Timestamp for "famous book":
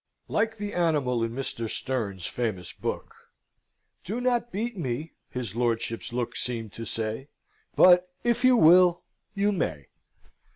2.25-3.13